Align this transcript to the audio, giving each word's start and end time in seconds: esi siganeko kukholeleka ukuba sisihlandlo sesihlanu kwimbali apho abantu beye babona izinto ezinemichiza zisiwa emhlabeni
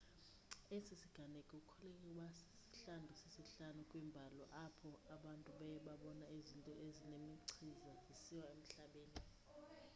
esi 0.75 0.93
siganeko 1.01 1.55
kukholeleka 1.67 1.97
ukuba 2.01 2.27
sisihlandlo 2.37 3.13
sesihlanu 3.23 3.81
kwimbali 3.89 4.41
apho 4.65 4.91
abantu 5.15 5.49
beye 5.59 5.77
babona 5.87 6.25
izinto 6.37 6.73
ezinemichiza 6.85 7.89
zisiwa 8.05 8.45
emhlabeni 8.55 9.17